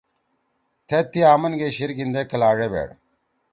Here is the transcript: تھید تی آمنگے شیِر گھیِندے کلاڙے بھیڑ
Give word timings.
تھید 0.87 1.05
تی 1.11 1.19
آمنگے 1.33 1.69
شیِر 1.75 1.91
گھیِندے 1.97 2.21
کلاڙے 2.31 2.67
بھیڑ 2.73 2.87